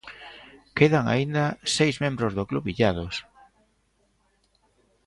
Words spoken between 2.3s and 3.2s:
do club illados.